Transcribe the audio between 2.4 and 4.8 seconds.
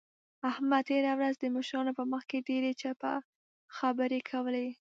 ډېرې چپه خبرې کولې.